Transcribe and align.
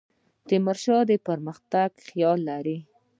تیمور 0.47 0.77
شاه 0.83 1.01
د 1.09 1.11
پرمختګ 1.27 1.89
خیال 2.07 2.39
لري. 2.49 2.77